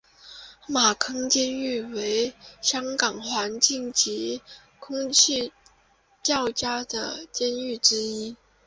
[0.67, 4.41] 马坑监狱为香港环境及
[4.79, 5.53] 空气
[6.23, 8.35] 较佳的监狱之一。